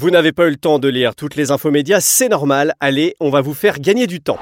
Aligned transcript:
Vous 0.00 0.10
n'avez 0.10 0.30
pas 0.30 0.46
eu 0.46 0.50
le 0.50 0.56
temps 0.56 0.78
de 0.78 0.86
lire 0.86 1.16
toutes 1.16 1.34
les 1.34 1.50
infos 1.50 1.72
médias, 1.72 2.00
c'est 2.00 2.28
normal. 2.28 2.72
Allez, 2.78 3.16
on 3.18 3.30
va 3.30 3.40
vous 3.40 3.52
faire 3.52 3.80
gagner 3.80 4.06
du 4.06 4.20
temps. 4.20 4.38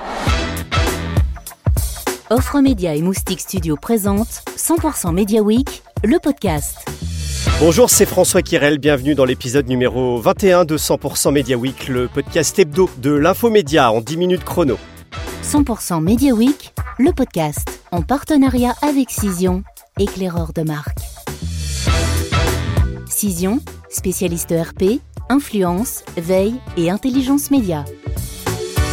Offre 2.28 2.60
Média 2.60 2.94
et 2.94 3.00
Moustique 3.00 3.40
Studio 3.40 3.74
présente 3.80 4.44
100% 4.58 5.14
Media 5.14 5.40
Week, 5.40 5.82
le 6.04 6.18
podcast. 6.18 6.86
Bonjour, 7.58 7.88
c'est 7.88 8.04
François 8.04 8.42
Kirel, 8.42 8.76
bienvenue 8.76 9.14
dans 9.14 9.24
l'épisode 9.24 9.66
numéro 9.66 10.20
21 10.20 10.66
de 10.66 10.76
100% 10.76 11.32
Media 11.32 11.56
Week, 11.56 11.88
le 11.88 12.06
podcast 12.06 12.58
hebdo 12.58 12.90
de 12.98 13.12
l'infomédia 13.12 13.90
en 13.90 14.02
10 14.02 14.18
minutes 14.18 14.44
chrono. 14.44 14.76
100% 15.42 16.02
Media 16.02 16.34
Week, 16.34 16.74
le 16.98 17.12
podcast, 17.12 17.80
en 17.92 18.02
partenariat 18.02 18.74
avec 18.82 19.08
Cision, 19.08 19.62
éclaireur 19.98 20.52
de 20.52 20.60
marque. 20.60 20.98
Cision, 23.08 23.60
spécialiste 23.88 24.52
RP, 24.52 25.00
influence, 25.28 26.04
veille 26.16 26.60
et 26.76 26.90
intelligence 26.90 27.50
média. 27.50 27.84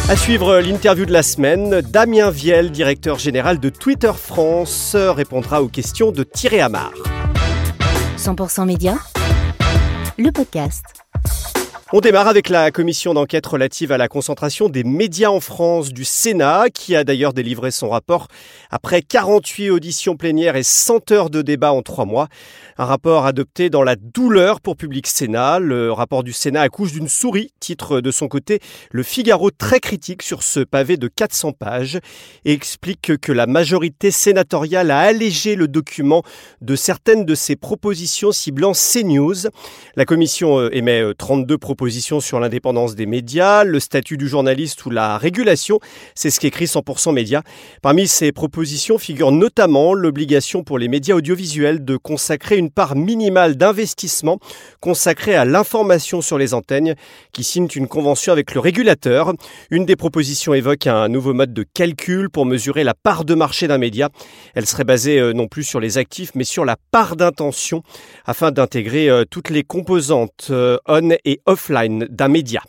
À 0.08 0.16
suivre 0.16 0.58
l'interview 0.60 1.06
de 1.06 1.12
la 1.12 1.22
semaine, 1.22 1.80
Damien 1.80 2.30
Viel, 2.30 2.70
directeur 2.70 3.18
général 3.18 3.58
de 3.58 3.70
Twitter 3.70 4.12
France, 4.14 4.94
répondra 4.96 5.62
aux 5.62 5.68
questions 5.68 6.12
de 6.12 6.24
Thierry 6.24 6.60
Amar. 6.60 6.92
100% 8.18 8.66
Média, 8.66 8.96
le 10.18 10.30
podcast. 10.30 11.03
On 11.92 12.00
démarre 12.00 12.28
avec 12.28 12.48
la 12.48 12.70
commission 12.70 13.12
d'enquête 13.12 13.44
relative 13.44 13.92
à 13.92 13.98
la 13.98 14.08
concentration 14.08 14.70
des 14.70 14.84
médias 14.84 15.28
en 15.28 15.38
France 15.38 15.90
du 15.90 16.04
Sénat, 16.04 16.70
qui 16.72 16.96
a 16.96 17.04
d'ailleurs 17.04 17.34
délivré 17.34 17.70
son 17.70 17.90
rapport 17.90 18.28
après 18.70 19.02
48 19.02 19.68
auditions 19.68 20.16
plénières 20.16 20.56
et 20.56 20.62
100 20.62 21.12
heures 21.12 21.28
de 21.28 21.42
débat 21.42 21.74
en 21.74 21.82
trois 21.82 22.06
mois. 22.06 22.28
Un 22.78 22.86
rapport 22.86 23.26
adopté 23.26 23.68
dans 23.68 23.82
la 23.82 23.96
douleur 23.96 24.62
pour 24.62 24.76
Public 24.76 25.06
Sénat. 25.06 25.58
Le 25.58 25.92
rapport 25.92 26.24
du 26.24 26.32
Sénat 26.32 26.62
accouche 26.62 26.92
d'une 26.92 27.06
souris, 27.06 27.52
titre 27.60 28.00
de 28.00 28.10
son 28.10 28.28
côté 28.28 28.60
le 28.90 29.02
Figaro 29.02 29.50
très 29.50 29.78
critique 29.78 30.22
sur 30.22 30.42
ce 30.42 30.60
pavé 30.60 30.96
de 30.96 31.06
400 31.06 31.52
pages 31.52 32.00
et 32.46 32.52
explique 32.52 33.18
que 33.18 33.30
la 33.30 33.46
majorité 33.46 34.10
sénatoriale 34.10 34.90
a 34.90 35.00
allégé 35.00 35.54
le 35.54 35.68
document 35.68 36.22
de 36.62 36.76
certaines 36.76 37.26
de 37.26 37.34
ses 37.34 37.56
propositions 37.56 38.32
ciblant 38.32 38.72
CNews. 38.72 39.48
La 39.96 40.06
commission 40.06 40.58
euh, 40.58 40.74
émet 40.74 41.02
32 41.18 41.54
euh, 41.54 41.58
propositions 41.74 42.20
sur 42.20 42.38
l'indépendance 42.38 42.94
des 42.94 43.04
médias, 43.04 43.64
le 43.64 43.80
statut 43.80 44.16
du 44.16 44.28
journaliste 44.28 44.86
ou 44.86 44.90
la 44.90 45.18
régulation. 45.18 45.80
C'est 46.14 46.30
ce 46.30 46.38
qu'écrit 46.38 46.66
100% 46.66 47.12
Média. 47.12 47.42
Parmi 47.82 48.06
ces 48.06 48.30
propositions 48.30 48.96
figure 48.96 49.32
notamment 49.32 49.92
l'obligation 49.92 50.62
pour 50.62 50.78
les 50.78 50.86
médias 50.86 51.16
audiovisuels 51.16 51.84
de 51.84 51.96
consacrer 51.96 52.58
une 52.58 52.70
part 52.70 52.94
minimale 52.94 53.56
d'investissement 53.56 54.38
consacrée 54.78 55.34
à 55.34 55.44
l'information 55.44 56.20
sur 56.20 56.38
les 56.38 56.54
antennes 56.54 56.94
qui 57.32 57.42
signe 57.42 57.66
une 57.74 57.88
convention 57.88 58.32
avec 58.32 58.54
le 58.54 58.60
régulateur. 58.60 59.32
Une 59.72 59.84
des 59.84 59.96
propositions 59.96 60.54
évoque 60.54 60.86
un 60.86 61.08
nouveau 61.08 61.34
mode 61.34 61.52
de 61.52 61.64
calcul 61.64 62.30
pour 62.30 62.46
mesurer 62.46 62.84
la 62.84 62.94
part 62.94 63.24
de 63.24 63.34
marché 63.34 63.66
d'un 63.66 63.78
média. 63.78 64.10
Elle 64.54 64.66
serait 64.66 64.84
basée 64.84 65.18
euh, 65.18 65.32
non 65.32 65.48
plus 65.48 65.64
sur 65.64 65.80
les 65.80 65.98
actifs 65.98 66.30
mais 66.36 66.44
sur 66.44 66.64
la 66.64 66.76
part 66.92 67.16
d'intention 67.16 67.82
afin 68.26 68.52
d'intégrer 68.52 69.10
euh, 69.10 69.24
toutes 69.28 69.50
les 69.50 69.64
composantes 69.64 70.46
euh, 70.50 70.78
on 70.86 71.10
et 71.24 71.40
d'un 71.70 72.28
média. 72.28 72.62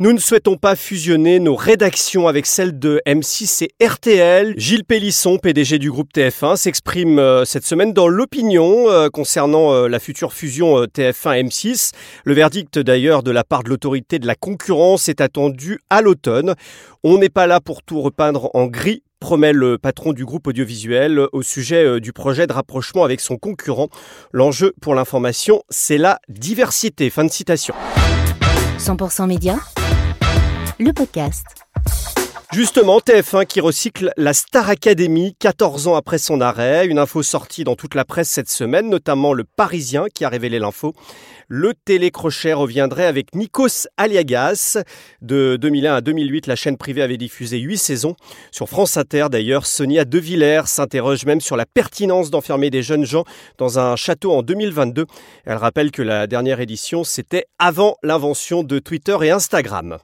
Nous 0.00 0.12
ne 0.12 0.18
souhaitons 0.18 0.56
pas 0.56 0.74
fusionner 0.74 1.38
nos 1.38 1.54
rédactions 1.54 2.26
avec 2.26 2.46
celles 2.46 2.80
de 2.80 3.00
M6 3.06 3.62
et 3.64 3.86
RTL. 3.86 4.54
Gilles 4.56 4.84
Pélisson, 4.84 5.38
PDG 5.38 5.78
du 5.78 5.88
groupe 5.88 6.12
TF1, 6.12 6.56
s'exprime 6.56 7.20
euh, 7.20 7.44
cette 7.44 7.64
semaine 7.64 7.92
dans 7.92 8.08
l'opinion 8.08 8.90
euh, 8.90 9.08
concernant 9.08 9.72
euh, 9.72 9.86
la 9.86 10.00
future 10.00 10.32
fusion 10.32 10.82
TF1-M6. 10.86 11.92
Le 12.24 12.34
verdict 12.34 12.80
d'ailleurs 12.80 13.22
de 13.22 13.30
la 13.30 13.44
part 13.44 13.62
de 13.62 13.68
l'autorité 13.68 14.18
de 14.18 14.26
la 14.26 14.34
concurrence 14.34 15.08
est 15.08 15.20
attendu 15.20 15.78
à 15.90 16.02
l'automne. 16.02 16.56
On 17.04 17.16
n'est 17.18 17.28
pas 17.28 17.46
là 17.46 17.60
pour 17.60 17.84
tout 17.84 18.02
repeindre 18.02 18.50
en 18.54 18.66
gris 18.66 19.04
promet 19.24 19.54
le 19.54 19.78
patron 19.78 20.12
du 20.12 20.26
groupe 20.26 20.48
audiovisuel 20.48 21.18
au 21.32 21.40
sujet 21.40 21.98
du 21.98 22.12
projet 22.12 22.46
de 22.46 22.52
rapprochement 22.52 23.04
avec 23.04 23.22
son 23.22 23.38
concurrent. 23.38 23.88
L'enjeu 24.32 24.74
pour 24.82 24.94
l'information, 24.94 25.62
c'est 25.70 25.96
la 25.96 26.18
diversité. 26.28 27.08
Fin 27.08 27.24
de 27.24 27.30
citation. 27.30 27.74
100% 28.78 29.26
Média 29.26 29.56
le 30.78 30.92
podcast. 30.92 31.63
Justement, 32.54 33.00
TF1 33.00 33.46
qui 33.46 33.60
recycle 33.60 34.12
la 34.16 34.32
Star 34.32 34.68
Academy 34.68 35.34
14 35.40 35.88
ans 35.88 35.96
après 35.96 36.18
son 36.18 36.40
arrêt. 36.40 36.86
Une 36.86 37.00
info 37.00 37.24
sortie 37.24 37.64
dans 37.64 37.74
toute 37.74 37.96
la 37.96 38.04
presse 38.04 38.28
cette 38.28 38.48
semaine, 38.48 38.88
notamment 38.88 39.32
le 39.32 39.42
Parisien 39.42 40.04
qui 40.14 40.24
a 40.24 40.28
révélé 40.28 40.60
l'info. 40.60 40.94
Le 41.48 41.74
télécrochet 41.74 42.52
reviendrait 42.52 43.06
avec 43.06 43.34
Nikos 43.34 43.88
Aliagas. 43.96 44.78
De 45.20 45.58
2001 45.60 45.94
à 45.96 46.00
2008, 46.00 46.46
la 46.46 46.54
chaîne 46.54 46.76
privée 46.76 47.02
avait 47.02 47.16
diffusé 47.16 47.58
8 47.58 47.76
saisons. 47.76 48.14
Sur 48.52 48.68
France 48.68 48.96
Inter, 48.96 49.26
d'ailleurs, 49.32 49.66
Sonia 49.66 50.04
De 50.04 50.20
Villers 50.20 50.66
s'interroge 50.66 51.26
même 51.26 51.40
sur 51.40 51.56
la 51.56 51.66
pertinence 51.66 52.30
d'enfermer 52.30 52.70
des 52.70 52.84
jeunes 52.84 53.04
gens 53.04 53.24
dans 53.58 53.80
un 53.80 53.96
château 53.96 54.30
en 54.30 54.42
2022. 54.42 55.06
Elle 55.44 55.56
rappelle 55.56 55.90
que 55.90 56.02
la 56.02 56.28
dernière 56.28 56.60
édition, 56.60 57.02
c'était 57.02 57.46
avant 57.58 57.96
l'invention 58.04 58.62
de 58.62 58.78
Twitter 58.78 59.16
et 59.22 59.32
Instagram. 59.32 59.98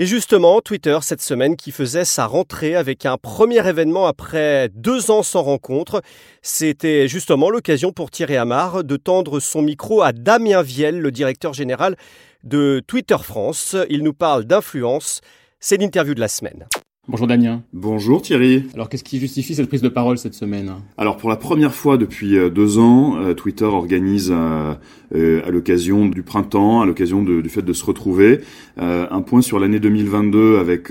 Et 0.00 0.06
justement, 0.06 0.60
Twitter 0.60 0.96
cette 1.02 1.20
semaine 1.20 1.56
qui 1.56 1.72
faisait 1.72 2.04
sa 2.04 2.26
rentrée 2.26 2.76
avec 2.76 3.04
un 3.04 3.16
premier 3.16 3.66
événement 3.68 4.06
après 4.06 4.68
deux 4.72 5.10
ans 5.10 5.24
sans 5.24 5.42
rencontre. 5.42 6.02
C'était 6.40 7.08
justement 7.08 7.50
l'occasion 7.50 7.90
pour 7.90 8.12
Thierry 8.12 8.36
Amar 8.36 8.84
de 8.84 8.96
tendre 8.96 9.40
son 9.40 9.60
micro 9.60 10.02
à 10.02 10.12
Damien 10.12 10.62
Viel, 10.62 11.00
le 11.00 11.10
directeur 11.10 11.52
général 11.52 11.96
de 12.44 12.80
Twitter 12.86 13.18
France. 13.20 13.74
Il 13.90 14.04
nous 14.04 14.14
parle 14.14 14.44
d'influence. 14.44 15.20
C'est 15.58 15.78
l'interview 15.78 16.14
de 16.14 16.20
la 16.20 16.28
semaine. 16.28 16.68
Bonjour 17.10 17.26
Damien. 17.26 17.62
Bonjour 17.72 18.20
Thierry. 18.20 18.64
Alors 18.74 18.90
qu'est-ce 18.90 19.02
qui 19.02 19.18
justifie 19.18 19.54
cette 19.54 19.68
prise 19.68 19.80
de 19.80 19.88
parole 19.88 20.18
cette 20.18 20.34
semaine? 20.34 20.74
Alors 20.98 21.16
pour 21.16 21.30
la 21.30 21.36
première 21.36 21.74
fois 21.74 21.96
depuis 21.96 22.36
euh, 22.36 22.50
deux 22.50 22.76
ans, 22.76 23.16
euh, 23.16 23.32
Twitter 23.32 23.64
organise 23.64 24.30
euh, 24.30 25.42
à 25.42 25.50
l'occasion 25.50 26.04
du 26.04 26.22
printemps, 26.22 26.82
à 26.82 26.86
l'occasion 26.86 27.22
du 27.22 27.48
fait 27.48 27.62
de 27.62 27.72
se 27.72 27.82
retrouver, 27.82 28.40
un 28.76 29.22
point 29.22 29.40
sur 29.40 29.58
l'année 29.58 29.80
2022 29.80 30.58
avec 30.58 30.88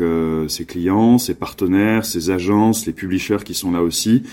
ses 0.48 0.66
clients, 0.66 1.20
ses 1.20 1.36
partenaires, 1.36 2.04
ses 2.04 2.32
agences, 2.32 2.88
les 2.88 2.94
publishers 2.94 3.44
qui 3.46 3.54
sont 3.54 3.72
là 3.72 3.84
aussi, 3.84 4.24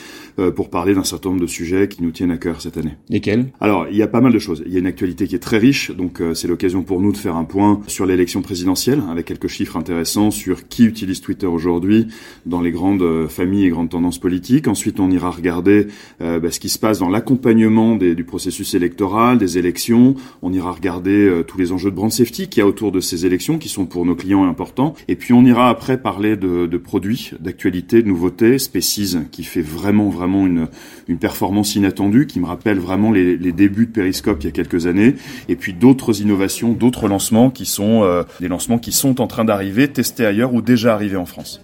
pour 0.57 0.71
parler 0.71 0.95
d'un 0.95 1.05
certain 1.05 1.29
nombre 1.29 1.43
de 1.43 1.47
sujets 1.47 1.89
qui 1.89 2.03
nous 2.03 2.13
tiennent 2.13 2.31
à 2.31 2.39
cœur 2.39 2.63
cette 2.63 2.79
année. 2.79 2.95
Lesquels? 3.11 3.53
Alors 3.61 3.87
il 3.91 3.97
y 3.97 4.03
a 4.03 4.07
pas 4.07 4.23
mal 4.23 4.33
de 4.33 4.39
choses. 4.39 4.63
Il 4.65 4.73
y 4.73 4.77
a 4.77 4.79
une 4.79 4.87
actualité 4.87 5.27
qui 5.27 5.35
est 5.35 5.41
très 5.41 5.59
riche, 5.59 5.91
donc 5.91 6.23
c'est 6.33 6.49
l'occasion 6.49 6.83
pour 6.83 7.03
nous 7.03 7.13
de 7.13 7.19
faire 7.19 7.37
un 7.37 7.45
point 7.45 7.83
sur 7.87 8.07
l'élection 8.07 8.41
présidentielle, 8.41 9.03
avec 9.11 9.27
quelques 9.27 9.49
chiffres 9.49 9.77
intéressants 9.77 10.31
sur 10.31 10.67
qui 10.67 10.87
utilise 10.87 11.21
Twitter 11.21 11.47
aujourd'hui 11.47 11.74
aujourd'hui 11.75 12.07
dans 12.47 12.61
les 12.61 12.71
grandes 12.71 13.03
euh, 13.03 13.29
familles 13.29 13.65
et 13.65 13.69
grandes 13.69 13.91
tendances 13.91 14.19
politiques. 14.19 14.69
Ensuite, 14.69 15.01
on 15.01 15.11
ira 15.11 15.31
regarder 15.31 15.89
euh, 16.21 16.39
bah, 16.39 16.51
ce 16.51 16.61
qui 16.61 16.69
se 16.69 16.79
passe 16.79 16.99
dans 16.99 17.09
l'accompagnement 17.09 17.97
du 17.97 18.25
processus 18.25 18.75
électoral, 18.75 19.39
des 19.39 19.59
élections. 19.59 20.15
On 20.43 20.53
ira 20.53 20.73
regarder 20.73 21.27
euh, 21.27 21.43
tous 21.43 21.59
les 21.59 21.73
enjeux 21.73 21.91
de 21.91 21.97
brand 21.97 22.13
safety 22.13 22.49
qu'il 22.49 22.61
y 22.61 22.63
a 22.63 22.67
autour 22.67 22.93
de 22.93 23.01
ces 23.01 23.27
élections, 23.27 23.59
qui 23.59 23.69
sont 23.69 23.87
pour 23.87 24.07
nos 24.07 24.15
clients 24.15 24.45
importants. 24.45 24.95
Et 25.09 25.17
puis, 25.17 25.33
on 25.33 25.45
ira 25.45 25.69
après 25.69 25.99
parler 25.99 26.37
de, 26.37 26.67
de 26.67 26.79
produits, 26.79 27.33
d'actualités, 27.41 28.03
de 28.03 28.09
nouveautés. 28.09 28.59
Species, 28.59 29.19
qui 29.33 29.43
fait 29.43 29.63
vraiment, 29.63 30.09
vraiment 30.09 30.47
une, 30.47 30.69
une 31.09 31.19
performance 31.19 31.75
inattendue, 31.75 32.27
qui 32.27 32.41
me 32.41 32.47
rappelle 32.47 32.79
vraiment 32.79 33.11
les, 33.11 33.37
les 33.37 33.53
débuts 33.53 33.87
de 33.87 33.93
Periscope 33.93 34.39
il 34.41 34.47
y 34.47 34.49
a 34.49 34.53
quelques 34.53 34.87
années. 34.87 35.15
Et 35.49 35.57
puis, 35.57 35.73
d'autres 35.73 36.21
innovations, 36.21 36.73
d'autres 36.73 37.09
lancements 37.09 37.51
qui 37.51 37.67
sont 37.67 38.25
des 38.41 38.49
lancements 38.49 38.79
qui 38.79 38.93
sont 38.93 39.21
en 39.21 39.27
train 39.27 39.45
d'arriver, 39.45 39.89
testés 39.89 40.27
ailleurs 40.27 40.55
ou 40.55 40.63
déjà 40.63 40.95
arrivés 40.95 41.17
en 41.17 41.27
France. 41.27 41.64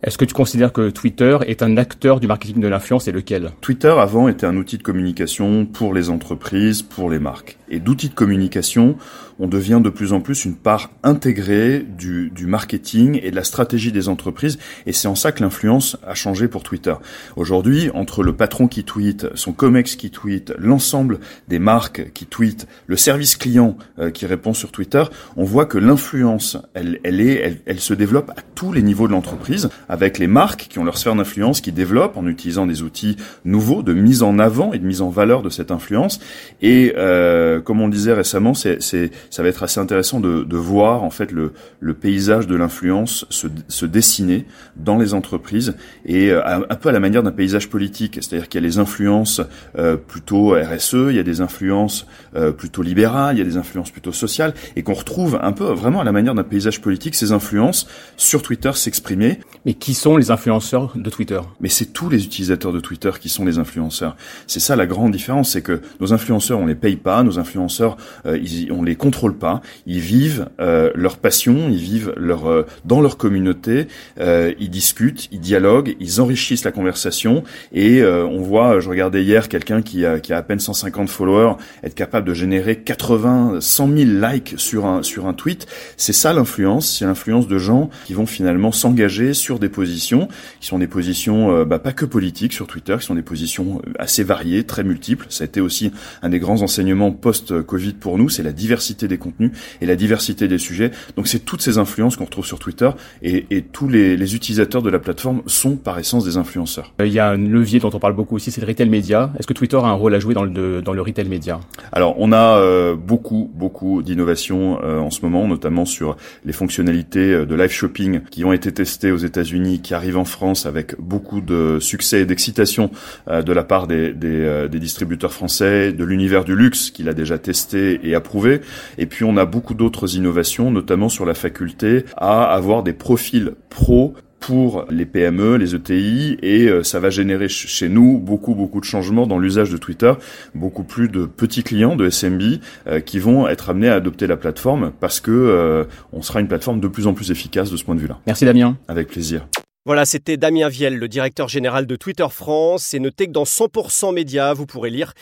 Est-ce 0.00 0.16
que 0.16 0.24
tu 0.24 0.32
considères 0.32 0.72
que 0.72 0.90
Twitter 0.90 1.38
est 1.48 1.60
un 1.60 1.76
acteur 1.76 2.20
du 2.20 2.28
marketing 2.28 2.60
de 2.60 2.68
l'influence 2.68 3.08
et 3.08 3.12
lequel? 3.12 3.50
Twitter 3.60 3.92
avant 3.98 4.28
était 4.28 4.46
un 4.46 4.56
outil 4.56 4.78
de 4.78 4.84
communication 4.84 5.66
pour 5.66 5.92
les 5.92 6.08
entreprises, 6.08 6.82
pour 6.82 7.10
les 7.10 7.18
marques. 7.18 7.58
Et 7.68 7.80
d'outils 7.80 8.08
de 8.08 8.14
communication, 8.14 8.96
on 9.40 9.48
devient 9.48 9.80
de 9.82 9.90
plus 9.90 10.12
en 10.12 10.20
plus 10.20 10.44
une 10.44 10.54
part 10.54 10.90
intégrée 11.02 11.80
du, 11.80 12.30
du 12.30 12.46
marketing 12.46 13.18
et 13.22 13.30
de 13.30 13.36
la 13.36 13.42
stratégie 13.42 13.90
des 13.90 14.08
entreprises. 14.08 14.58
Et 14.86 14.92
c'est 14.92 15.08
en 15.08 15.16
ça 15.16 15.32
que 15.32 15.42
l'influence 15.42 15.96
a 16.06 16.14
changé 16.14 16.46
pour 16.46 16.62
Twitter. 16.62 16.94
Aujourd'hui, 17.34 17.90
entre 17.92 18.22
le 18.22 18.34
patron 18.34 18.68
qui 18.68 18.84
tweet, 18.84 19.26
son 19.34 19.52
comex 19.52 19.96
qui 19.96 20.10
tweet, 20.10 20.54
l'ensemble 20.58 21.18
des 21.48 21.58
marques 21.58 22.12
qui 22.12 22.26
tweetent, 22.26 22.68
le 22.86 22.96
service 22.96 23.36
client 23.36 23.76
euh, 23.98 24.10
qui 24.10 24.26
répond 24.26 24.54
sur 24.54 24.70
Twitter, 24.70 25.02
on 25.36 25.44
voit 25.44 25.66
que 25.66 25.78
l'influence, 25.78 26.56
elle, 26.74 27.00
elle, 27.02 27.20
est, 27.20 27.34
elle, 27.34 27.58
elle 27.66 27.80
se 27.80 27.94
développe 27.94 28.30
à 28.30 28.42
tous 28.54 28.72
les 28.72 28.82
niveaux 28.82 29.08
de 29.08 29.12
l'entreprise, 29.12 29.68
avec 29.88 30.18
les 30.18 30.26
marques 30.26 30.66
qui 30.68 30.78
ont 30.78 30.84
leur 30.84 30.98
sphère 30.98 31.14
d'influence, 31.14 31.60
qui 31.60 31.72
développent 31.72 32.16
en 32.16 32.26
utilisant 32.26 32.66
des 32.66 32.82
outils 32.82 33.16
nouveaux 33.44 33.82
de 33.82 33.92
mise 33.92 34.22
en 34.22 34.38
avant 34.38 34.72
et 34.72 34.78
de 34.78 34.86
mise 34.86 35.02
en 35.02 35.08
valeur 35.08 35.42
de 35.42 35.50
cette 35.50 35.70
influence. 35.70 36.20
Et 36.62 36.94
euh, 36.96 37.60
comme 37.60 37.80
on 37.80 37.86
le 37.86 37.92
disait 37.92 38.12
récemment, 38.12 38.54
c'est, 38.54 38.82
c'est, 38.82 39.10
ça 39.30 39.42
va 39.42 39.48
être 39.48 39.62
assez 39.62 39.80
intéressant 39.80 40.20
de, 40.20 40.44
de 40.44 40.56
voir 40.56 41.02
en 41.02 41.10
fait 41.10 41.32
le, 41.32 41.52
le 41.80 41.94
paysage 41.94 42.46
de 42.46 42.56
l'influence 42.56 43.26
se, 43.30 43.46
se, 43.68 43.86
dessiner 43.86 44.44
dans 44.76 44.98
les 44.98 45.14
entreprises 45.14 45.74
et 46.04 46.30
euh, 46.30 46.42
un 46.44 46.74
peu 46.74 46.88
à 46.88 46.92
la 46.92 47.00
manière 47.00 47.22
d'un 47.22 47.32
paysage 47.32 47.68
politique, 47.68 48.18
c'est-à-dire 48.20 48.48
qu'il 48.48 48.60
y 48.60 48.64
a 48.64 48.66
les 48.66 48.78
influences 48.78 49.40
euh, 49.78 49.96
plutôt 49.96 50.54
RSE, 50.54 51.08
il 51.10 51.16
y 51.16 51.18
a 51.18 51.22
des 51.22 51.40
influences 51.40 52.06
euh, 52.36 52.52
plutôt 52.52 52.82
libérales, 52.82 53.36
il 53.36 53.38
y 53.38 53.42
a 53.42 53.44
des 53.44 53.56
influences 53.56 53.90
plutôt 53.90 54.12
sociales, 54.12 54.54
et 54.76 54.82
qu'on 54.82 54.94
retrouve 54.94 55.38
un 55.42 55.52
peu 55.52 55.64
vraiment 55.64 56.00
à 56.00 56.04
la 56.04 56.12
manière 56.12 56.34
d'un 56.34 56.42
paysage 56.42 56.80
politique 56.80 57.14
ces 57.14 57.32
influences 57.32 57.88
sur 58.16 58.42
Twitter 58.42 58.70
s'exprimer. 58.74 59.40
Qui 59.80 59.94
sont 59.94 60.16
les 60.16 60.30
influenceurs 60.30 60.92
de 60.94 61.10
Twitter. 61.10 61.40
Mais 61.60 61.68
c'est 61.68 61.86
tous 61.86 62.08
les 62.08 62.24
utilisateurs 62.24 62.72
de 62.72 62.80
Twitter 62.80 63.10
qui 63.20 63.28
sont 63.28 63.44
les 63.44 63.58
influenceurs. 63.58 64.16
C'est 64.46 64.60
ça 64.60 64.76
la 64.76 64.86
grande 64.86 65.12
différence, 65.12 65.50
c'est 65.50 65.62
que 65.62 65.80
nos 66.00 66.12
influenceurs 66.12 66.58
on 66.58 66.66
les 66.66 66.74
paye 66.74 66.96
pas, 66.96 67.22
nos 67.22 67.38
influenceurs 67.38 67.96
euh, 68.26 68.38
ils, 68.38 68.72
on 68.72 68.82
les 68.82 68.96
contrôle 68.96 69.36
pas, 69.36 69.60
ils 69.86 70.00
vivent 70.00 70.48
euh, 70.60 70.90
leur 70.94 71.16
passion, 71.16 71.68
ils 71.70 71.76
vivent 71.76 72.12
leur 72.16 72.48
euh, 72.48 72.66
dans 72.84 73.00
leur 73.00 73.16
communauté, 73.16 73.88
euh, 74.20 74.52
ils 74.58 74.70
discutent, 74.70 75.28
ils 75.32 75.40
dialoguent, 75.40 75.96
ils 76.00 76.20
enrichissent 76.20 76.64
la 76.64 76.72
conversation. 76.72 77.42
Et 77.72 78.02
on 78.04 78.40
voit, 78.40 78.80
je 78.80 78.88
regardais 78.88 79.22
hier 79.22 79.48
quelqu'un 79.48 79.82
qui 79.82 80.04
a, 80.04 80.20
qui 80.20 80.32
a 80.32 80.38
à 80.38 80.42
peine 80.42 80.60
150 80.60 81.08
followers 81.08 81.54
être 81.82 81.94
capable 81.94 82.26
de 82.26 82.34
générer 82.34 82.76
80, 82.76 83.58
100 83.60 83.88
000 83.88 84.10
likes 84.26 84.54
sur 84.56 84.86
un 84.86 85.02
sur 85.02 85.26
un 85.26 85.34
tweet, 85.34 85.66
c'est 85.96 86.12
ça 86.12 86.32
l'influence, 86.32 86.98
c'est 86.98 87.04
l'influence 87.04 87.48
de 87.48 87.58
gens 87.58 87.90
qui 88.06 88.14
vont 88.14 88.26
finalement 88.26 88.72
s'engager 88.72 89.34
sur 89.34 89.58
des 89.58 89.67
positions, 89.68 90.28
qui 90.60 90.66
sont 90.66 90.78
des 90.78 90.86
positions 90.86 91.64
bah, 91.64 91.78
pas 91.78 91.92
que 91.92 92.04
politiques 92.04 92.52
sur 92.52 92.66
Twitter, 92.66 92.96
qui 92.98 93.06
sont 93.06 93.14
des 93.14 93.22
positions 93.22 93.82
assez 93.98 94.24
variées, 94.24 94.64
très 94.64 94.84
multiples. 94.84 95.26
Ça 95.28 95.44
a 95.44 95.46
été 95.46 95.60
aussi 95.60 95.92
un 96.22 96.28
des 96.28 96.38
grands 96.38 96.62
enseignements 96.62 97.12
post-Covid 97.12 97.94
pour 97.94 98.18
nous, 98.18 98.28
c'est 98.28 98.42
la 98.42 98.52
diversité 98.52 99.08
des 99.08 99.18
contenus 99.18 99.52
et 99.80 99.86
la 99.86 99.96
diversité 99.96 100.48
des 100.48 100.58
sujets. 100.58 100.90
Donc 101.16 101.28
c'est 101.28 101.40
toutes 101.40 101.62
ces 101.62 101.78
influences 101.78 102.16
qu'on 102.16 102.24
retrouve 102.24 102.46
sur 102.46 102.58
Twitter 102.58 102.90
et, 103.22 103.46
et 103.50 103.62
tous 103.62 103.88
les, 103.88 104.16
les, 104.16 104.34
utilisateurs 104.34 104.82
de 104.82 104.90
la 104.90 104.98
plateforme 104.98 105.42
sont 105.46 105.76
par 105.76 105.98
essence 105.98 106.24
des 106.24 106.36
influenceurs. 106.36 106.92
Il 107.00 107.12
y 107.12 107.18
a 107.18 107.30
un 107.30 107.36
levier 107.36 107.80
dont 107.80 107.90
on 107.92 107.98
parle 107.98 108.14
beaucoup 108.14 108.36
aussi, 108.36 108.50
c'est 108.50 108.60
le 108.60 108.66
retail 108.66 108.88
média. 108.88 109.32
Est-ce 109.38 109.46
que 109.46 109.52
Twitter 109.52 109.76
a 109.76 109.86
un 109.86 109.92
rôle 109.92 110.14
à 110.14 110.20
jouer 110.20 110.34
dans 110.34 110.44
le, 110.44 110.82
dans 110.82 110.92
le 110.92 111.02
retail 111.02 111.28
média? 111.28 111.60
Alors 111.92 112.14
on 112.18 112.32
a 112.32 112.58
euh, 112.58 112.94
beaucoup, 112.94 113.50
beaucoup 113.54 114.02
d'innovations 114.02 114.80
euh, 114.82 114.98
en 114.98 115.10
ce 115.10 115.22
moment, 115.22 115.48
notamment 115.48 115.84
sur 115.84 116.16
les 116.44 116.52
fonctionnalités 116.52 117.32
euh, 117.32 117.46
de 117.46 117.54
live 117.54 117.70
shopping 117.70 118.20
qui 118.30 118.44
ont 118.44 118.52
été 118.52 118.72
testées 118.72 119.10
aux 119.10 119.16
États-Unis, 119.16 119.57
qui 119.82 119.94
arrivent 119.94 120.18
en 120.18 120.24
France 120.24 120.66
avec 120.66 120.98
beaucoup 121.00 121.40
de 121.40 121.78
succès 121.80 122.20
et 122.20 122.26
d'excitation 122.26 122.90
euh, 123.28 123.42
de 123.42 123.52
la 123.52 123.64
part 123.64 123.86
des, 123.86 124.14
euh, 124.24 124.68
des 124.68 124.78
distributeurs 124.78 125.32
français, 125.32 125.92
de 125.92 126.04
l'univers 126.04 126.44
du 126.44 126.54
luxe 126.54 126.90
qu'il 126.90 127.08
a 127.08 127.14
déjà 127.14 127.38
testé 127.38 128.00
et 128.02 128.14
approuvé. 128.14 128.60
Et 128.98 129.06
puis 129.06 129.24
on 129.24 129.36
a 129.36 129.44
beaucoup 129.44 129.74
d'autres 129.74 130.16
innovations, 130.16 130.70
notamment 130.70 131.08
sur 131.08 131.24
la 131.24 131.34
faculté 131.34 132.04
à 132.16 132.44
avoir 132.44 132.82
des 132.82 132.92
profils 132.92 133.52
pro 133.68 134.14
pour 134.48 134.86
les 134.88 135.04
PME, 135.04 135.56
les 135.58 135.74
ETI, 135.74 136.38
et 136.40 136.68
euh, 136.68 136.82
ça 136.82 137.00
va 137.00 137.10
générer 137.10 137.50
chez 137.50 137.90
nous 137.90 138.16
beaucoup 138.16 138.54
beaucoup 138.54 138.80
de 138.80 138.86
changements 138.86 139.26
dans 139.26 139.38
l'usage 139.38 139.68
de 139.68 139.76
Twitter, 139.76 140.14
beaucoup 140.54 140.84
plus 140.84 141.10
de 141.10 141.26
petits 141.26 141.62
clients 141.62 141.96
de 141.96 142.08
SMB 142.08 142.42
euh, 142.86 143.00
qui 143.00 143.18
vont 143.18 143.46
être 143.46 143.68
amenés 143.68 143.90
à 143.90 143.96
adopter 143.96 144.26
la 144.26 144.38
plateforme 144.38 144.90
parce 145.00 145.20
que 145.20 145.30
euh, 145.30 145.84
on 146.14 146.22
sera 146.22 146.40
une 146.40 146.48
plateforme 146.48 146.80
de 146.80 146.88
plus 146.88 147.06
en 147.06 147.12
plus 147.12 147.30
efficace 147.30 147.70
de 147.70 147.76
ce 147.76 147.84
point 147.84 147.94
de 147.94 148.00
vue-là. 148.00 148.20
Merci 148.26 148.46
Damien. 148.46 148.78
Avec 148.88 149.08
plaisir. 149.08 149.46
Voilà, 149.84 150.06
c'était 150.06 150.38
Damien 150.38 150.70
Viel, 150.70 150.96
le 150.96 151.08
directeur 151.08 151.48
général 151.48 151.86
de 151.86 151.96
Twitter 151.96 152.26
France. 152.30 152.94
Et 152.94 153.00
notez 153.00 153.26
que 153.26 153.32
dans 153.32 153.44
100% 153.44 154.14
Médias, 154.14 154.54
vous 154.54 154.64
pourrez 154.64 154.88
lire 154.88 155.12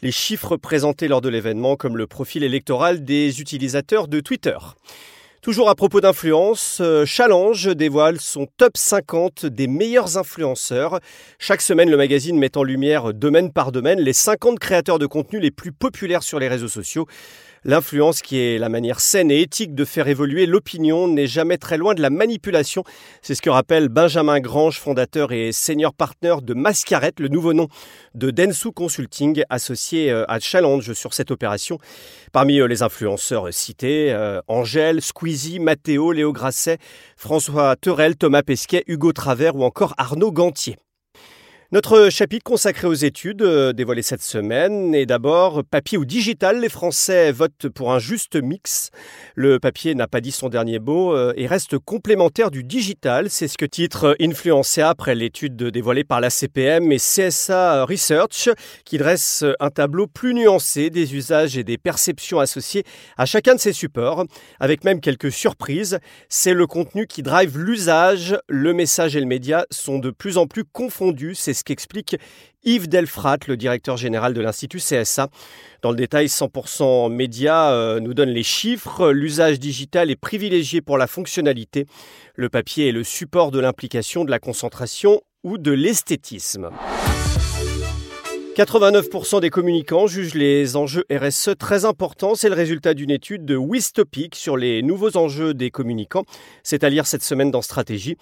les 0.00 0.12
chiffres 0.12 0.56
présentés 0.56 1.08
lors 1.08 1.22
de 1.22 1.28
l'événement, 1.28 1.74
comme 1.74 1.96
le 1.96 2.06
profil 2.06 2.44
électoral 2.44 3.02
des 3.02 3.40
utilisateurs 3.40 4.06
de 4.06 4.20
Twitter. 4.20 4.56
Toujours 5.46 5.68
à 5.68 5.76
propos 5.76 6.00
d'influence, 6.00 6.82
Challenge 7.04 7.68
dévoile 7.68 8.20
son 8.20 8.48
top 8.56 8.76
50 8.76 9.46
des 9.46 9.68
meilleurs 9.68 10.18
influenceurs. 10.18 10.98
Chaque 11.38 11.62
semaine, 11.62 11.88
le 11.88 11.96
magazine 11.96 12.36
met 12.36 12.56
en 12.56 12.64
lumière, 12.64 13.14
domaine 13.14 13.52
par 13.52 13.70
domaine, 13.70 14.00
les 14.00 14.12
50 14.12 14.58
créateurs 14.58 14.98
de 14.98 15.06
contenu 15.06 15.38
les 15.38 15.52
plus 15.52 15.70
populaires 15.70 16.24
sur 16.24 16.40
les 16.40 16.48
réseaux 16.48 16.66
sociaux. 16.66 17.06
L'influence, 17.68 18.22
qui 18.22 18.38
est 18.38 18.58
la 18.58 18.68
manière 18.68 19.00
saine 19.00 19.28
et 19.28 19.40
éthique 19.40 19.74
de 19.74 19.84
faire 19.84 20.06
évoluer 20.06 20.46
l'opinion, 20.46 21.08
n'est 21.08 21.26
jamais 21.26 21.58
très 21.58 21.76
loin 21.76 21.94
de 21.94 22.00
la 22.00 22.10
manipulation. 22.10 22.84
C'est 23.22 23.34
ce 23.34 23.42
que 23.42 23.50
rappelle 23.50 23.88
Benjamin 23.88 24.38
Grange, 24.38 24.78
fondateur 24.78 25.32
et 25.32 25.50
senior 25.50 25.92
partner 25.92 26.36
de 26.44 26.54
Mascarette, 26.54 27.18
le 27.18 27.26
nouveau 27.26 27.54
nom 27.54 27.66
de 28.14 28.30
Densu 28.30 28.70
Consulting, 28.70 29.42
associé 29.50 30.12
à 30.12 30.38
Challenge 30.38 30.92
sur 30.92 31.12
cette 31.12 31.32
opération. 31.32 31.78
Parmi 32.32 32.60
les 32.68 32.84
influenceurs 32.84 33.52
cités, 33.52 34.16
Angèle, 34.46 35.02
Squeezie, 35.02 35.58
Mathéo, 35.58 36.12
Léo 36.12 36.32
Grasset, 36.32 36.78
François 37.16 37.74
Terel, 37.74 38.14
Thomas 38.14 38.44
Pesquet, 38.44 38.84
Hugo 38.86 39.12
Travers 39.12 39.56
ou 39.56 39.64
encore 39.64 39.92
Arnaud 39.98 40.30
Gantier. 40.30 40.76
Notre 41.72 42.10
chapitre 42.10 42.44
consacré 42.44 42.86
aux 42.86 42.94
études 42.94 43.42
euh, 43.42 43.72
dévoilé 43.72 44.00
cette 44.00 44.22
semaine 44.22 44.94
est 44.94 45.04
d'abord 45.04 45.64
papier 45.64 45.98
ou 45.98 46.04
digital. 46.04 46.60
Les 46.60 46.68
Français 46.68 47.32
votent 47.32 47.68
pour 47.68 47.92
un 47.92 47.98
juste 47.98 48.36
mix. 48.36 48.90
Le 49.34 49.58
papier 49.58 49.96
n'a 49.96 50.06
pas 50.06 50.20
dit 50.20 50.30
son 50.30 50.48
dernier 50.48 50.78
mot 50.78 51.12
euh, 51.12 51.32
et 51.36 51.48
reste 51.48 51.76
complémentaire 51.78 52.52
du 52.52 52.62
digital. 52.62 53.30
C'est 53.30 53.48
ce 53.48 53.58
que 53.58 53.64
titre 53.64 54.16
Influencia 54.20 54.88
après 54.88 55.16
l'étude 55.16 55.56
dévoilée 55.56 56.04
par 56.04 56.20
la 56.20 56.30
CPM 56.30 56.92
et 56.92 56.98
CSA 56.98 57.84
Research 57.84 58.48
qui 58.84 58.98
dresse 58.98 59.44
un 59.58 59.70
tableau 59.70 60.06
plus 60.06 60.34
nuancé 60.34 60.88
des 60.88 61.16
usages 61.16 61.58
et 61.58 61.64
des 61.64 61.78
perceptions 61.78 62.38
associées 62.38 62.84
à 63.16 63.26
chacun 63.26 63.56
de 63.56 63.60
ces 63.60 63.72
supports, 63.72 64.24
avec 64.60 64.84
même 64.84 65.00
quelques 65.00 65.32
surprises. 65.32 65.98
C'est 66.28 66.54
le 66.54 66.68
contenu 66.68 67.08
qui 67.08 67.24
drive 67.24 67.58
l'usage. 67.58 68.38
Le 68.48 68.72
message 68.72 69.16
et 69.16 69.20
le 69.20 69.26
média 69.26 69.66
sont 69.72 69.98
de 69.98 70.10
plus 70.10 70.38
en 70.38 70.46
plus 70.46 70.62
confondus. 70.62 71.34
Ce 71.56 71.64
qu'explique 71.64 72.16
Yves 72.64 72.88
Delfrat, 72.88 73.38
le 73.48 73.56
directeur 73.56 73.96
général 73.96 74.34
de 74.34 74.40
l'Institut 74.40 74.78
CSA. 74.78 75.28
Dans 75.82 75.90
le 75.90 75.96
détail, 75.96 76.26
100% 76.26 77.12
Média 77.12 77.72
euh, 77.72 78.00
nous 78.00 78.14
donne 78.14 78.30
les 78.30 78.42
chiffres. 78.42 79.10
L'usage 79.10 79.58
digital 79.58 80.10
est 80.10 80.16
privilégié 80.16 80.80
pour 80.80 80.98
la 80.98 81.06
fonctionnalité. 81.06 81.86
Le 82.34 82.48
papier 82.48 82.88
est 82.88 82.92
le 82.92 83.04
support 83.04 83.50
de 83.50 83.58
l'implication, 83.58 84.24
de 84.24 84.30
la 84.30 84.38
concentration 84.38 85.22
ou 85.42 85.58
de 85.58 85.72
l'esthétisme. 85.72 86.70
89% 88.56 89.42
des 89.42 89.50
communicants 89.50 90.06
jugent 90.06 90.32
les 90.32 90.76
enjeux 90.76 91.04
RSE 91.12 91.50
très 91.58 91.84
importants. 91.84 92.34
C'est 92.34 92.48
le 92.48 92.54
résultat 92.54 92.94
d'une 92.94 93.10
étude 93.10 93.44
de 93.44 93.54
Wistopic 93.54 94.34
sur 94.34 94.56
les 94.56 94.82
nouveaux 94.82 95.18
enjeux 95.18 95.52
des 95.52 95.70
communicants. 95.70 96.24
C'est 96.62 96.82
à 96.82 96.88
lire 96.88 97.06
cette 97.06 97.22
semaine 97.22 97.50
dans 97.50 97.60
Stratégie. 97.60 98.16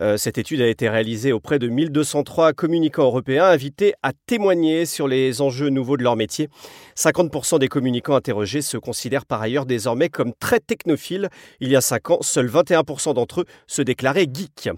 Euh, 0.00 0.16
cette 0.16 0.38
étude 0.38 0.60
a 0.60 0.66
été 0.66 0.88
réalisée 0.88 1.32
auprès 1.32 1.58
de 1.58 1.68
1203 1.68 2.52
communicants 2.52 3.04
européens 3.04 3.44
invités 3.44 3.94
à 4.02 4.12
témoigner 4.26 4.86
sur 4.86 5.08
les 5.08 5.40
enjeux 5.40 5.68
nouveaux 5.68 5.96
de 5.96 6.02
leur 6.02 6.16
métier. 6.16 6.48
50% 6.96 7.58
des 7.58 7.68
communicants 7.68 8.14
interrogés 8.14 8.62
se 8.62 8.76
considèrent 8.76 9.26
par 9.26 9.42
ailleurs 9.42 9.66
désormais 9.66 10.08
comme 10.08 10.32
très 10.38 10.60
technophiles. 10.60 11.28
Il 11.60 11.68
y 11.68 11.76
a 11.76 11.80
5 11.80 12.10
ans, 12.10 12.18
seuls 12.22 12.48
21% 12.48 13.14
d'entre 13.14 13.42
eux 13.42 13.46
se 13.66 13.82
déclaraient 13.82 14.26
geeks. 14.32 14.70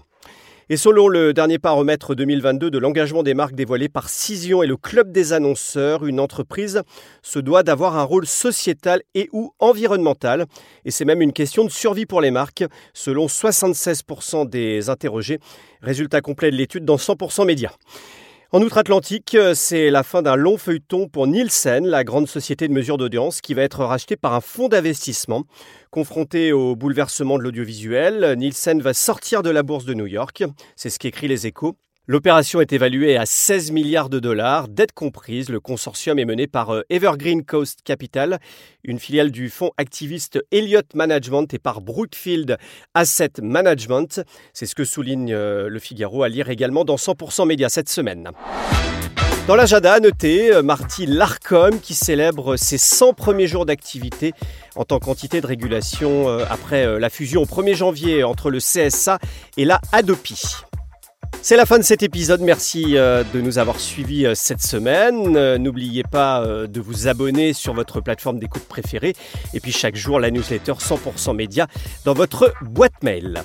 Et 0.67 0.77
selon 0.77 1.07
le 1.07 1.31
dernier 1.31 1.59
paramètre 1.59 2.15
2022 2.15 2.71
de 2.71 2.77
l'engagement 2.79 3.21
des 3.21 3.35
marques 3.35 3.53
dévoilé 3.53 3.87
par 3.87 4.09
Cision 4.09 4.63
et 4.63 4.67
le 4.67 4.77
Club 4.77 5.11
des 5.11 5.31
annonceurs, 5.31 6.07
une 6.07 6.19
entreprise 6.19 6.81
se 7.21 7.37
doit 7.37 7.61
d'avoir 7.61 7.97
un 7.97 8.03
rôle 8.03 8.25
sociétal 8.25 9.03
et 9.13 9.29
ou 9.31 9.53
environnemental. 9.59 10.47
Et 10.83 10.89
c'est 10.89 11.05
même 11.05 11.21
une 11.21 11.33
question 11.33 11.65
de 11.65 11.69
survie 11.69 12.07
pour 12.07 12.19
les 12.19 12.31
marques, 12.31 12.63
selon 12.95 13.27
76% 13.27 14.49
des 14.49 14.89
interrogés. 14.89 15.37
Résultat 15.83 16.21
complet 16.21 16.49
de 16.49 16.55
l'étude 16.55 16.83
dans 16.83 16.97
100% 16.97 17.45
médias. 17.45 17.73
En 18.55 18.61
Outre-Atlantique, 18.61 19.35
c'est 19.53 19.89
la 19.89 20.01
fin 20.01 20.21
d'un 20.21 20.37
long 20.37 20.57
feuilleton 20.57 21.09
pour 21.09 21.27
Nielsen, 21.27 21.85
la 21.85 22.05
grande 22.05 22.29
société 22.29 22.69
de 22.69 22.73
mesure 22.73 22.95
d'audience, 22.95 23.41
qui 23.41 23.53
va 23.53 23.63
être 23.63 23.83
rachetée 23.83 24.15
par 24.15 24.33
un 24.33 24.39
fonds 24.39 24.69
d'investissement. 24.69 25.43
Confronté 25.91 26.53
au 26.53 26.77
bouleversement 26.77 27.37
de 27.37 27.43
l'audiovisuel, 27.43 28.35
Nielsen 28.37 28.81
va 28.81 28.93
sortir 28.93 29.43
de 29.43 29.49
la 29.49 29.61
bourse 29.61 29.83
de 29.83 29.93
New 29.93 30.07
York. 30.07 30.45
C'est 30.77 30.89
ce 30.89 30.99
qu'écrit 30.99 31.27
les 31.27 31.47
échos. 31.47 31.75
L'opération 32.07 32.61
est 32.61 32.71
évaluée 32.71 33.17
à 33.17 33.25
16 33.25 33.71
milliards 33.71 34.09
de 34.09 34.19
dollars, 34.19 34.67
dette 34.67 34.93
comprise. 34.93 35.49
Le 35.49 35.59
consortium 35.59 36.19
est 36.19 36.25
mené 36.25 36.45
par 36.45 36.83
Evergreen 36.89 37.43
Coast 37.43 37.79
Capital, 37.83 38.39
une 38.83 38.99
filiale 38.99 39.31
du 39.31 39.49
fonds 39.49 39.71
activiste 39.77 40.39
Elliott 40.51 40.93
Management 40.93 41.53
et 41.53 41.59
par 41.59 41.81
Brookfield 41.81 42.57
Asset 42.93 43.33
Management. 43.41 44.21
C'est 44.53 44.67
ce 44.67 44.75
que 44.75 44.85
souligne 44.85 45.33
le 45.33 45.79
Figaro 45.79 46.23
à 46.23 46.29
lire 46.29 46.49
également 46.49 46.85
dans 46.85 46.97
100% 46.97 47.47
Média 47.47 47.69
cette 47.69 47.89
semaine. 47.89 48.31
Dans 49.47 49.55
l'agenda, 49.55 49.93
à 49.93 49.99
noter 49.99 50.51
euh, 50.51 50.63
mardi 50.63 51.05
l'ARCOM 51.05 51.79
qui 51.79 51.93
célèbre 51.93 52.55
ses 52.55 52.79
100 52.79 53.13
premiers 53.13 53.45
jours 53.45 53.67
d'activité 53.67 54.33
en 54.75 54.85
tant 54.85 54.97
qu'entité 54.97 55.39
de 55.39 55.45
régulation 55.45 56.29
euh, 56.29 56.45
après 56.49 56.83
euh, 56.83 56.99
la 56.99 57.11
fusion 57.11 57.43
au 57.43 57.45
1er 57.45 57.75
janvier 57.75 58.23
entre 58.23 58.49
le 58.49 58.57
CSA 58.57 59.19
et 59.55 59.65
la 59.65 59.79
ADOPI. 59.91 60.41
C'est 61.41 61.57
la 61.57 61.65
fin 61.65 61.77
de 61.77 61.83
cet 61.83 62.01
épisode. 62.01 62.41
Merci 62.41 62.93
de 62.93 63.41
nous 63.41 63.59
avoir 63.59 63.79
suivis 63.79 64.25
cette 64.33 64.61
semaine. 64.61 65.57
N'oubliez 65.57 66.03
pas 66.03 66.43
de 66.67 66.81
vous 66.81 67.07
abonner 67.07 67.53
sur 67.53 67.73
votre 67.73 68.01
plateforme 68.01 68.39
d'écoute 68.39 68.63
préférée. 68.63 69.13
Et 69.53 69.59
puis 69.59 69.71
chaque 69.71 69.95
jour, 69.95 70.19
la 70.19 70.31
newsletter 70.31 70.73
100% 70.73 71.35
média 71.35 71.67
dans 72.03 72.13
votre 72.13 72.53
boîte 72.61 73.03
mail. 73.03 73.43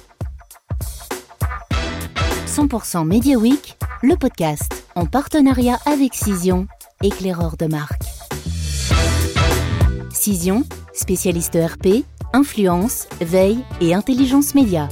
100% 2.47 3.07
Media 3.07 3.37
Week, 3.37 3.77
le 4.03 4.17
podcast 4.17 4.85
en 4.95 5.07
partenariat 5.07 5.79
avec 5.87 6.15
Cision, 6.15 6.67
éclaireur 7.03 7.57
de 7.57 7.67
marque. 7.67 8.03
Cision, 10.13 10.65
spécialiste 10.93 11.57
RP, 11.57 12.05
influence, 12.33 13.07
veille 13.21 13.61
et 13.81 13.95
intelligence 13.95 14.55
média. 14.55 14.89